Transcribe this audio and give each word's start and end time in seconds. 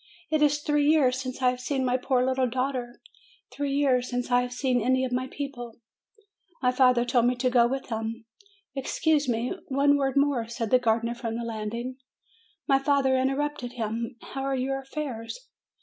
It 0.31 0.41
is 0.41 0.57
three 0.63 0.87
years 0.87 1.21
since 1.21 1.43
I 1.43 1.51
have 1.51 1.59
seen 1.59 1.85
my 1.85 1.95
poor 1.95 2.25
little 2.25 2.49
daughter! 2.49 2.99
Three 3.51 3.73
years 3.75 4.09
since 4.09 4.31
I 4.31 4.41
have 4.41 4.51
seen 4.51 4.81
any 4.81 5.05
of 5.05 5.11
my 5.11 5.27
people!" 5.27 5.75
My 6.63 6.71
father 6.71 7.05
told 7.05 7.25
me 7.27 7.35
to 7.35 7.51
go 7.51 7.67
with 7.67 7.89
him. 7.89 8.25
"Excuse 8.75 9.29
me; 9.29 9.53
one 9.67 9.97
word 9.97 10.17
more," 10.17 10.47
said 10.47 10.71
the 10.71 10.79
gardener, 10.79 11.13
from 11.13 11.37
the 11.37 11.43
landing. 11.45 11.97
My 12.67 12.79
father 12.79 13.15
interrupted 13.15 13.73
him, 13.73 14.15
"How 14.23 14.41
are 14.41 14.55
your 14.55 14.79
affairs?" 14.79 15.37